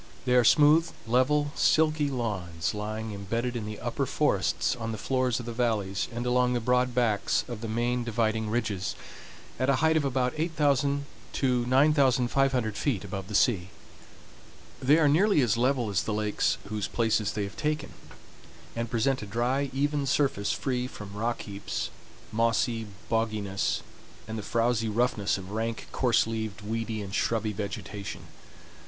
They 0.25 0.33
are 0.33 0.43
smooth, 0.43 0.89
level, 1.05 1.51
silky 1.53 2.09
lawns, 2.09 2.73
lying 2.73 3.11
embedded 3.13 3.55
in 3.55 3.67
the 3.67 3.79
upper 3.79 4.07
forests, 4.07 4.75
on 4.75 4.91
the 4.91 4.97
floors 4.97 5.39
of 5.39 5.45
the 5.45 5.53
valleys, 5.53 6.07
and 6.11 6.25
along 6.25 6.53
the 6.53 6.59
broad 6.59 6.95
backs 6.95 7.45
of 7.47 7.61
the 7.61 7.67
main 7.67 8.03
dividing 8.03 8.49
ridges, 8.49 8.95
at 9.59 9.69
a 9.69 9.75
height 9.75 9.95
of 9.95 10.03
about 10.03 10.33
8000 10.35 11.05
to 11.33 11.67
9500 11.67 12.75
feet 12.75 13.03
above 13.03 13.27
the 13.27 13.35
sea. 13.35 13.69
They 14.81 14.97
are 14.97 15.07
nearly 15.07 15.39
as 15.41 15.55
level 15.55 15.87
as 15.91 16.01
the 16.01 16.15
lakes 16.15 16.57
whose 16.67 16.87
places 16.87 17.33
they 17.33 17.43
have 17.43 17.55
taken, 17.55 17.93
and 18.75 18.89
present 18.89 19.21
a 19.21 19.27
dry, 19.27 19.69
even 19.71 20.07
surface 20.07 20.51
free 20.51 20.87
from 20.87 21.13
rock 21.13 21.41
heaps, 21.43 21.91
mossy 22.31 22.87
bogginess, 23.07 23.81
and 24.27 24.35
the 24.35 24.41
frowsy 24.41 24.89
roughness 24.89 25.37
of 25.37 25.51
rank, 25.51 25.89
coarse 25.91 26.25
leaved, 26.25 26.61
weedy, 26.61 27.03
and 27.03 27.13
shrubby 27.13 27.53
vegetation. 27.53 28.23